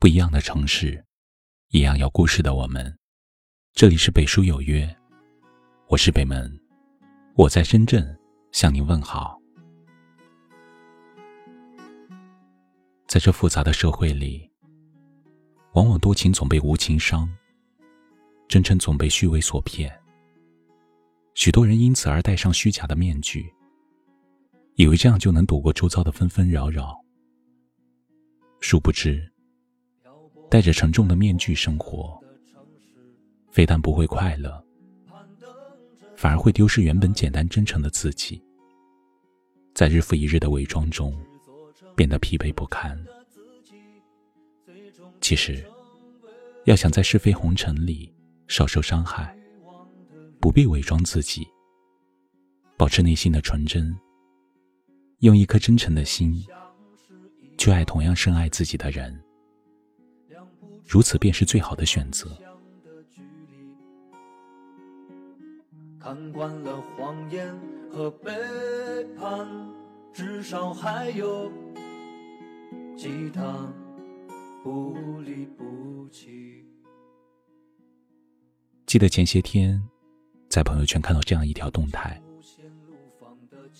[0.00, 1.04] 不一样的城市，
[1.68, 2.98] 一样有故事的我们。
[3.74, 4.88] 这里是北书有约，
[5.88, 6.58] 我是北门，
[7.34, 8.18] 我在深圳
[8.50, 9.38] 向您问好。
[13.06, 14.50] 在这复杂的社会里，
[15.74, 17.28] 往往多情总被无情伤，
[18.48, 19.94] 真诚总被虚伪所骗。
[21.34, 23.52] 许多人因此而戴上虚假的面具，
[24.76, 26.98] 以为这样就能躲过周遭的纷纷扰扰。
[28.60, 29.29] 殊不知。
[30.50, 32.20] 戴着沉重的面具生活，
[33.52, 34.62] 非但不会快乐，
[36.16, 38.42] 反而会丢失原本简单真诚的自己，
[39.72, 41.16] 在日复一日的伪装中，
[41.94, 42.98] 变得疲惫不堪。
[45.20, 45.64] 其实，
[46.64, 48.12] 要想在是非红尘里
[48.48, 49.38] 少受伤害，
[50.40, 51.46] 不必伪装自己，
[52.76, 53.96] 保持内心的纯真，
[55.20, 56.44] 用一颗真诚的心
[57.56, 59.16] 去爱同样深爱自己的人。
[60.86, 62.28] 如此便是最好的选择。
[65.98, 67.54] 看惯了谎言
[67.92, 68.32] 和背
[69.18, 69.46] 叛，
[70.12, 71.52] 至少还有
[72.96, 73.70] 吉他
[74.64, 76.64] 不离不弃。
[78.86, 79.80] 记得前些天
[80.48, 82.20] 在朋友圈看到这样一条动态，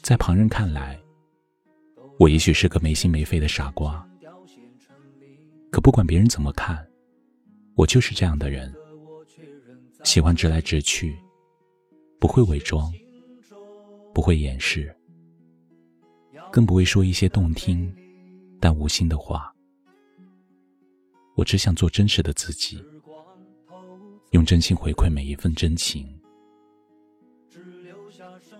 [0.02, 1.00] 在旁人看来，
[2.18, 4.06] 我也许是个没心没肺的傻瓜，
[5.70, 6.86] 可不管别人怎么看。
[7.76, 8.74] 我就是这样的人，
[10.04, 11.16] 喜欢直来直去，
[12.18, 12.92] 不会伪装，
[14.12, 14.94] 不会掩饰，
[16.52, 17.94] 更不会说一些动听
[18.60, 19.50] 但无心的话。
[21.36, 22.84] 我只想做真实的自己，
[24.32, 26.06] 用真心回馈每一份真情。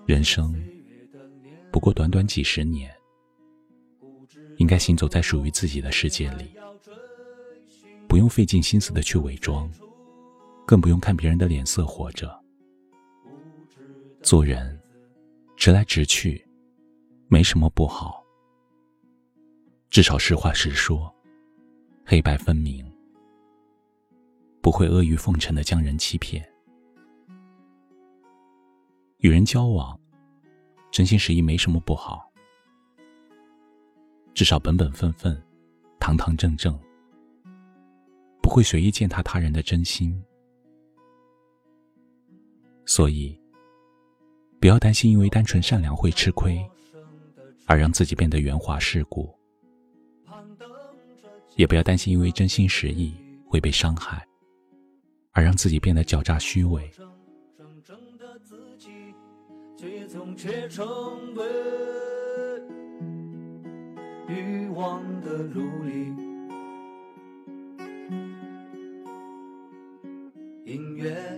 [0.07, 0.55] 人生
[1.71, 2.91] 不过短短几十年，
[4.57, 6.57] 应该行走在属于自己的世界里。
[8.11, 9.71] 不用费尽心思的去伪装，
[10.67, 12.29] 更不用看别人的脸色活着。
[14.21, 14.77] 做人，
[15.57, 16.45] 直来直去，
[17.29, 18.21] 没什么不好。
[19.91, 21.15] 至少实话实说，
[22.05, 22.85] 黑白分明，
[24.61, 26.45] 不会阿谀奉承的将人欺骗。
[29.19, 29.97] 与人交往，
[30.91, 32.29] 真心实意没什么不好。
[34.35, 35.41] 至少本本分分，
[36.01, 36.77] 堂堂正正。
[38.43, 40.21] 不会随意践踏他人的真心，
[42.85, 43.39] 所以
[44.61, 46.59] 不要担心因为单纯善良会吃亏，
[47.67, 49.33] 而让自己变得圆滑世故；
[51.57, 53.15] 也不要担心因为真心实意
[53.47, 54.27] 会被伤害，
[55.33, 56.91] 而让自己变得狡诈虚伪。
[64.29, 66.30] 欲望的奴隶。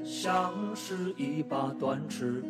[0.05, 2.43] 像是一把断尺，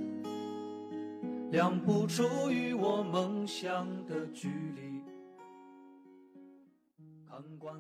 [1.51, 5.03] 量不出与我梦想的距离。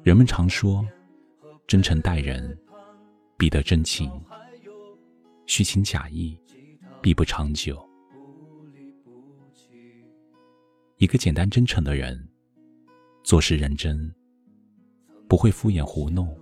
[0.02, 0.86] 人们常说，
[1.66, 2.56] 真诚待人，
[3.38, 4.10] 必得真情；
[5.46, 6.38] 虚情假意，
[7.00, 7.82] 必不长久。
[10.98, 12.28] 一个简单真诚的人，
[13.24, 14.14] 做事认真，
[15.26, 16.38] 不会敷衍糊弄。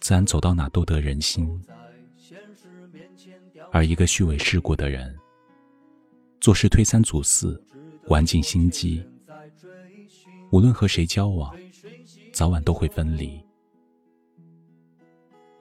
[0.00, 1.64] 自然走到哪都得人心，
[3.72, 5.16] 而一个虚伪世故的人，
[6.40, 7.62] 做事推三阻四，
[8.06, 9.04] 玩尽心机，
[10.50, 11.54] 无论和谁交往，
[12.32, 13.40] 早晚都会分离。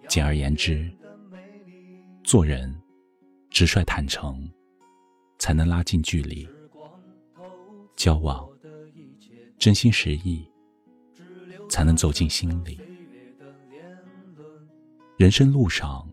[0.08, 0.91] 简而言之，
[2.24, 2.74] 做人
[3.50, 4.47] 直率坦诚，
[5.40, 6.47] 才能拉近距离；
[7.96, 8.47] 交往
[9.58, 10.46] 真心实意，
[11.70, 12.80] 才能走进心里。
[15.18, 16.08] 人生路上，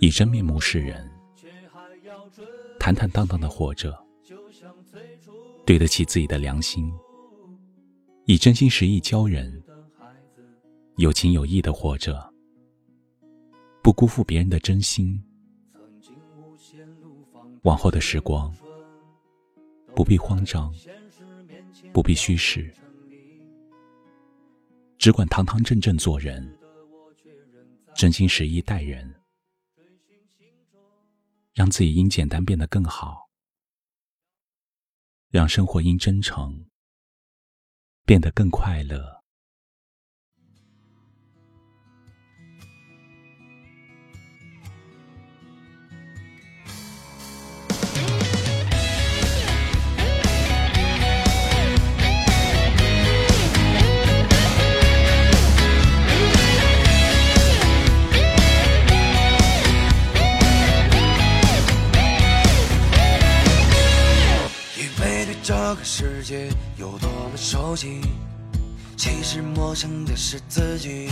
[0.00, 1.10] 以真面目示人，
[2.78, 3.96] 坦坦荡荡的活着，
[5.66, 6.90] 对得起自己的良心；
[8.24, 9.62] 以真心实意教人，
[10.96, 12.32] 有情有义的活着，
[13.82, 15.20] 不辜负别人的真心。
[17.62, 18.54] 往后的时光，
[19.96, 20.72] 不必慌张，
[21.92, 22.72] 不必虚饰，
[24.96, 26.56] 只管堂堂正正做人。
[27.96, 29.12] 真心实意待人，
[31.58, 33.30] 让自己因简单变得更好，
[35.28, 36.70] 让生活因真诚
[38.04, 39.17] 变得更快乐。
[65.68, 66.48] 这个世界
[66.78, 68.00] 有多么熟悉，
[68.96, 71.10] 其实陌生的是自己。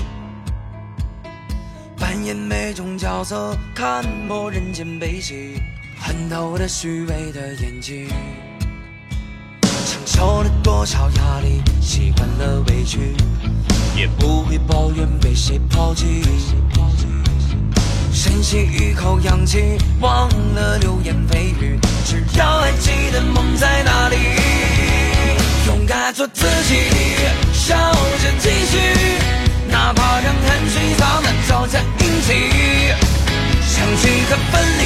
[1.98, 5.60] 扮演每种角色，看破人间悲喜，
[6.00, 8.08] 恨透了虚伪的演技。
[9.60, 13.14] 承受了多少压力，习惯了委屈，
[13.94, 16.22] 也不会抱怨被谁抛弃。
[18.10, 22.24] 深吸一口氧气，忘了流言蜚语，只
[26.16, 26.80] 做自己，
[27.52, 28.78] 笑着继续，
[29.68, 32.32] 哪怕让汗水洒满脚下印记。
[33.60, 34.85] 相聚和分离，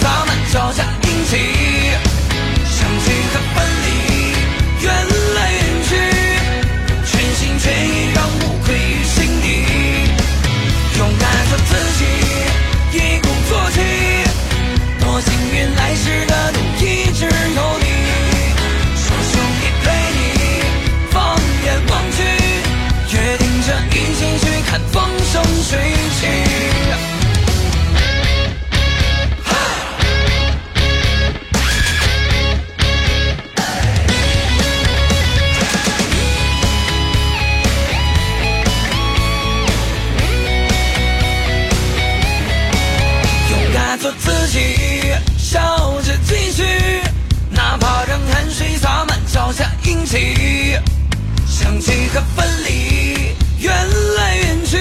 [50.05, 53.73] 想起和分离，缘
[54.17, 54.77] 来缘去，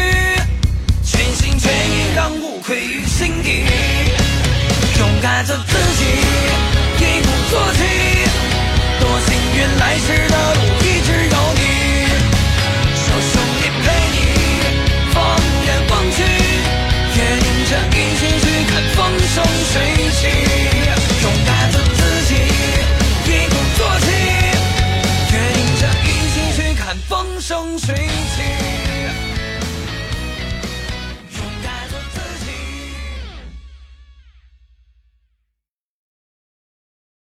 [1.05, 3.65] 全心全意让无愧于心底。
[4.99, 6.05] 勇敢做自己，